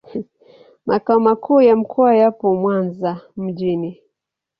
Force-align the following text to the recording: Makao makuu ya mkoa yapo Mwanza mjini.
Makao 0.85 1.19
makuu 1.19 1.61
ya 1.61 1.75
mkoa 1.75 2.15
yapo 2.15 2.55
Mwanza 2.55 3.21
mjini. 3.37 4.01